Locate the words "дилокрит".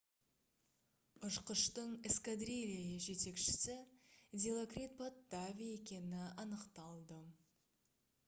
4.45-4.95